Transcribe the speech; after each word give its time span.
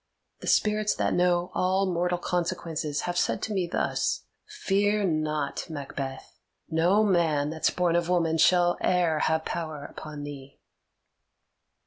The 0.39 0.47
spirits 0.47 0.95
that 0.95 1.13
know 1.13 1.51
all 1.53 1.85
mortal 1.85 2.17
consequences 2.17 3.01
have 3.01 3.19
said 3.19 3.39
to 3.43 3.53
me 3.53 3.67
thus: 3.67 4.23
'Fear 4.47 5.03
not, 5.03 5.69
Macbeth; 5.69 6.39
no 6.67 7.03
man 7.03 7.51
that's 7.51 7.69
born 7.69 7.95
of 7.95 8.09
woman 8.09 8.39
shall 8.39 8.79
e'er 8.83 9.19
have 9.19 9.45
power 9.45 9.85
upon 9.85 10.23
thee. 10.23 10.59